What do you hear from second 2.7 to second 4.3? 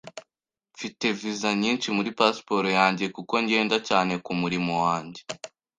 yanjye kuko ngenda cyane